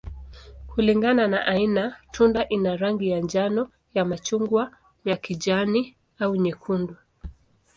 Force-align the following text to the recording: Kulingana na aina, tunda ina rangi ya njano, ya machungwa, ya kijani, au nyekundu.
Kulingana 0.69 1.27
na 1.27 1.45
aina, 1.47 1.95
tunda 2.11 2.47
ina 2.49 2.77
rangi 2.77 3.09
ya 3.09 3.19
njano, 3.19 3.71
ya 3.93 4.05
machungwa, 4.05 4.71
ya 5.05 5.17
kijani, 5.17 5.95
au 6.19 6.35
nyekundu. 6.35 6.95